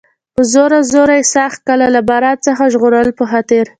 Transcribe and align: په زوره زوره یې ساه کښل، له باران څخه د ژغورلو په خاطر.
په 0.35 0.41
زوره 0.51 0.79
زوره 0.91 1.15
یې 1.19 1.25
ساه 1.33 1.51
کښل، 1.65 1.79
له 1.95 2.01
باران 2.09 2.37
څخه 2.47 2.63
د 2.65 2.71
ژغورلو 2.73 3.17
په 3.19 3.25
خاطر. 3.31 3.65